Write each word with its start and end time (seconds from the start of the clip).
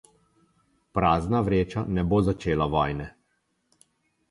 Prazna 0.97 1.41
vreča 1.51 1.85
ne 1.99 2.07
bo 2.15 2.23
začela 2.31 2.69
vojne. 2.79 3.09